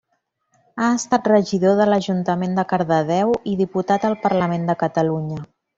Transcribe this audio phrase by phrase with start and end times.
[0.81, 5.45] Ha estat regidor de l'Ajuntament de Cardedeu i diputat al Parlament de Catalunya.